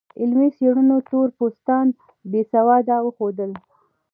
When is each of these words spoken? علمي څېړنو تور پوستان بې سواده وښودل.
علمي 0.19 0.47
څېړنو 0.57 0.97
تور 1.09 1.27
پوستان 1.37 1.85
بې 2.31 2.41
سواده 2.51 2.95
وښودل. 3.01 3.51